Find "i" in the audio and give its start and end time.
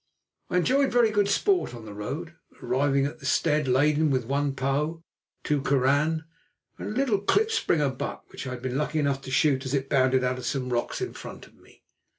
0.49-0.57, 8.47-8.49